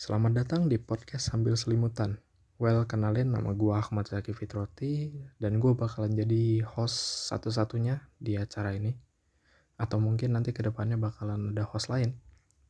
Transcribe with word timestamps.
Selamat 0.00 0.32
datang 0.32 0.64
di 0.64 0.80
podcast 0.80 1.28
sambil 1.28 1.60
selimutan. 1.60 2.16
Well, 2.56 2.88
kenalin 2.88 3.36
nama 3.36 3.52
gue 3.52 3.68
Ahmad 3.68 4.08
Zaki 4.08 4.32
Fitroti 4.32 5.12
dan 5.36 5.60
gue 5.60 5.76
bakalan 5.76 6.16
jadi 6.16 6.64
host 6.64 7.28
satu-satunya 7.28 8.00
di 8.16 8.32
acara 8.40 8.72
ini. 8.72 8.96
Atau 9.76 10.00
mungkin 10.00 10.32
nanti 10.32 10.56
ke 10.56 10.64
depannya 10.64 10.96
bakalan 10.96 11.52
ada 11.52 11.68
host 11.68 11.92
lain. 11.92 12.16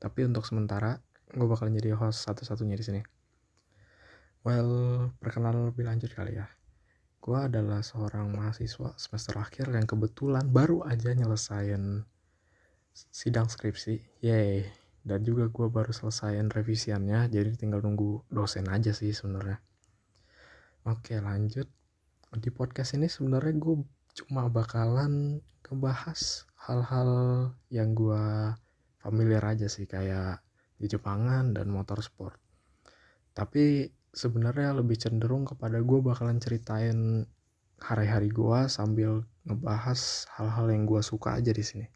Tapi 0.03 0.27
untuk 0.27 0.43
sementara, 0.43 0.99
gue 1.31 1.47
bakalan 1.47 1.79
jadi 1.79 1.95
host 1.95 2.27
satu-satunya 2.27 2.75
di 2.75 2.83
sini. 2.83 3.03
Well, 4.43 5.15
perkenalan 5.23 5.71
lebih 5.71 5.87
lanjut 5.87 6.11
kali 6.11 6.35
ya. 6.35 6.51
Gue 7.23 7.39
adalah 7.47 7.87
seorang 7.87 8.27
mahasiswa 8.35 8.99
semester 8.99 9.39
akhir 9.39 9.71
yang 9.71 9.87
kebetulan 9.87 10.51
baru 10.51 10.83
aja 10.83 11.15
nyelesain 11.15 12.03
sidang 12.91 13.47
skripsi. 13.47 14.19
Yeay, 14.19 14.67
dan 15.01 15.25
juga 15.25 15.49
gue 15.49 15.67
baru 15.73 15.91
selesaiin 15.91 16.53
revisiannya 16.53 17.33
jadi 17.33 17.57
tinggal 17.57 17.81
nunggu 17.81 18.29
dosen 18.29 18.69
aja 18.69 18.93
sih 18.93 19.13
sebenarnya. 19.17 19.61
Oke 20.85 21.17
lanjut. 21.21 21.69
Di 22.31 22.51
podcast 22.53 22.95
ini 22.95 23.09
sebenarnya 23.09 23.57
gue 23.59 23.77
cuma 24.15 24.47
bakalan 24.53 25.41
ngebahas 25.67 26.47
hal-hal 26.69 27.11
yang 27.73 27.97
gue 27.97 28.55
familiar 29.01 29.43
aja 29.49 29.67
sih 29.67 29.89
kayak 29.89 30.45
di 30.77 30.87
Jepangan 30.89 31.57
dan 31.57 31.73
motorsport. 31.73 32.37
Tapi 33.33 33.89
sebenarnya 34.13 34.77
lebih 34.77 35.01
cenderung 35.01 35.49
kepada 35.49 35.81
gue 35.81 35.99
bakalan 36.05 36.37
ceritain 36.39 37.25
hari-hari 37.81 38.29
gue 38.29 38.69
sambil 38.69 39.25
ngebahas 39.49 40.29
hal-hal 40.37 40.69
yang 40.69 40.85
gue 40.85 41.01
suka 41.01 41.41
aja 41.41 41.49
di 41.49 41.65
sini 41.65 41.89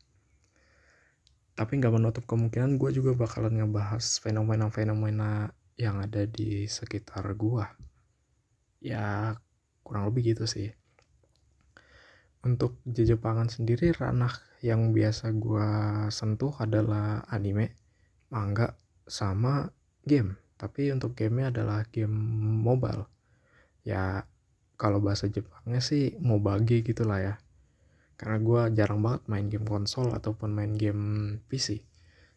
tapi 1.55 1.79
nggak 1.79 1.95
menutup 1.95 2.25
kemungkinan 2.27 2.77
gue 2.79 2.91
juga 2.91 3.15
bakalan 3.15 3.63
ngebahas 3.63 4.03
fenomena-fenomena 4.23 5.55
yang 5.79 6.03
ada 6.03 6.27
di 6.27 6.67
sekitar 6.71 7.27
gue 7.35 7.67
ya 8.85 9.35
kurang 9.83 10.11
lebih 10.11 10.35
gitu 10.35 10.47
sih 10.47 10.71
untuk 12.45 12.77
Jepangan 12.85 13.49
sendiri 13.49 13.97
ranah 13.97 14.37
yang 14.61 14.93
biasa 14.93 15.33
gue 15.33 15.69
sentuh 16.13 16.53
adalah 16.61 17.25
anime, 17.33 17.73
manga, 18.29 18.77
sama 19.09 19.73
game. 20.05 20.37
Tapi 20.61 20.93
untuk 20.93 21.17
gamenya 21.17 21.49
adalah 21.57 21.89
game 21.89 22.13
mobile. 22.61 23.09
Ya 23.81 24.29
kalau 24.77 25.01
bahasa 25.01 25.33
Jepangnya 25.33 25.81
sih 25.81 26.21
mobage 26.21 26.85
gitu 26.85 27.09
lah 27.09 27.21
ya. 27.21 27.35
Karena 28.15 28.39
gue 28.39 28.63
jarang 28.79 29.03
banget 29.03 29.23
main 29.27 29.47
game 29.51 29.67
konsol 29.67 30.15
ataupun 30.15 30.55
main 30.55 30.75
game 30.75 31.37
PC. 31.51 31.83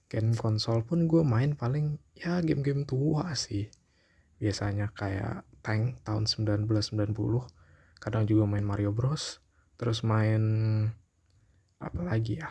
Game 0.08 0.34
konsol 0.34 0.88
pun 0.88 1.06
gue 1.06 1.22
main 1.22 1.54
paling 1.54 2.00
ya 2.16 2.40
game-game 2.42 2.88
tua 2.88 3.36
sih. 3.36 3.68
Biasanya 4.40 4.96
kayak 4.96 5.44
Tank 5.62 6.00
tahun 6.08 6.26
1990. 6.26 7.12
Kadang 8.00 8.24
juga 8.24 8.44
main 8.48 8.64
Mario 8.64 8.96
Bros. 8.96 9.44
Terus 9.76 10.02
main 10.08 10.42
apa 11.78 12.02
lagi 12.02 12.40
ya? 12.42 12.50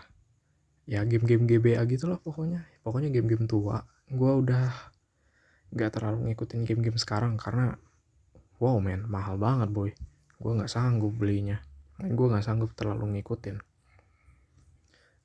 Ya 0.86 1.02
game-game 1.02 1.50
GBA 1.50 1.82
gitu 1.90 2.06
loh 2.06 2.20
pokoknya. 2.20 2.62
Pokoknya 2.84 3.10
game-game 3.10 3.50
tua. 3.50 3.82
Gue 4.06 4.32
udah 4.36 4.70
gak 5.74 5.98
terlalu 5.98 6.30
ngikutin 6.30 6.62
game-game 6.62 7.00
sekarang 7.00 7.34
karena 7.34 7.74
wow 8.62 8.78
men 8.78 9.02
mahal 9.10 9.34
banget 9.40 9.72
boy. 9.72 9.90
Gue 10.38 10.52
gak 10.60 10.70
sanggup 10.70 11.16
belinya. 11.16 11.58
Gue 12.02 12.26
gak 12.28 12.44
sanggup 12.44 12.76
terlalu 12.76 13.16
ngikutin. 13.16 13.56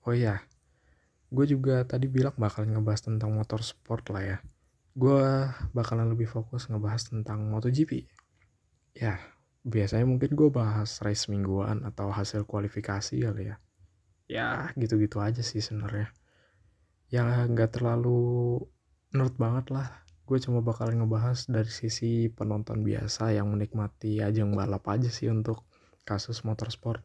Oh 0.07 0.15
iya, 0.15 0.41
gue 1.29 1.45
juga 1.45 1.85
tadi 1.85 2.09
bilang 2.09 2.33
bakal 2.39 2.65
ngebahas 2.65 3.05
tentang 3.05 3.35
motorsport 3.35 4.07
lah 4.09 4.23
ya. 4.23 4.37
Gue 4.97 5.47
bakalan 5.71 6.09
lebih 6.11 6.27
fokus 6.27 6.67
ngebahas 6.67 7.11
tentang 7.11 7.47
MotoGP. 7.47 8.07
Ya, 8.97 9.21
biasanya 9.63 10.03
mungkin 10.03 10.33
gue 10.33 10.49
bahas 10.49 10.99
race 11.05 11.29
mingguan 11.29 11.85
atau 11.85 12.09
hasil 12.09 12.43
kualifikasi 12.49 13.13
kali 13.13 13.53
ya. 13.53 13.55
Ya, 14.31 14.49
gitu-gitu 14.79 15.19
aja 15.19 15.43
sih 15.43 15.59
sebenarnya. 15.59 16.11
Ya, 17.11 17.47
nggak 17.47 17.77
terlalu 17.79 18.57
nerd 19.11 19.35
banget 19.35 19.71
lah. 19.75 19.87
Gue 20.23 20.39
cuma 20.39 20.63
bakal 20.63 20.95
ngebahas 20.95 21.47
dari 21.51 21.67
sisi 21.67 22.31
penonton 22.31 22.87
biasa 22.87 23.35
yang 23.35 23.51
menikmati 23.51 24.23
ajang 24.23 24.55
balap 24.55 24.87
aja 24.87 25.11
sih 25.11 25.27
untuk 25.27 25.67
kasus 26.03 26.43
motorsport. 26.47 27.03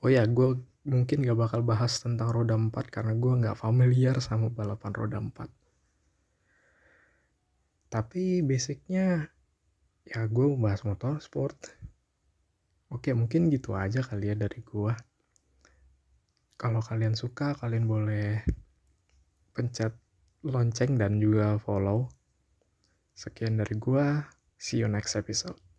Oh 0.00 0.08
ya, 0.08 0.24
gue 0.24 0.60
mungkin 0.88 1.20
gak 1.20 1.36
bakal 1.36 1.60
bahas 1.60 2.00
tentang 2.00 2.32
roda 2.32 2.56
4 2.56 2.72
karena 2.88 3.12
gue 3.12 3.32
gak 3.44 3.58
familiar 3.60 4.16
sama 4.24 4.48
balapan 4.48 4.92
roda 4.96 5.18
4. 5.20 5.48
Tapi 7.90 8.40
basicnya 8.40 9.28
ya 10.06 10.20
gue 10.24 10.46
bahas 10.56 10.86
motorsport. 10.86 11.58
Oke 12.90 13.12
mungkin 13.14 13.52
gitu 13.52 13.76
aja 13.76 14.00
kali 14.02 14.32
ya 14.32 14.36
dari 14.38 14.64
gue. 14.64 14.94
Kalau 16.56 16.80
kalian 16.80 17.14
suka 17.14 17.54
kalian 17.56 17.86
boleh 17.86 18.42
pencet 19.52 19.92
lonceng 20.46 20.96
dan 20.96 21.20
juga 21.20 21.60
follow. 21.60 22.08
Sekian 23.12 23.60
dari 23.60 23.76
gue. 23.76 24.06
See 24.56 24.80
you 24.80 24.88
next 24.88 25.16
episode. 25.16 25.69